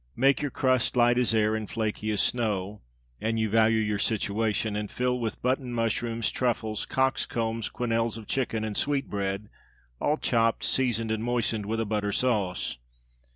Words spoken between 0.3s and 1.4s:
your crust light as